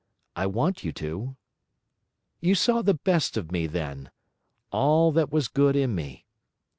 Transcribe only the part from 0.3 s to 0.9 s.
I want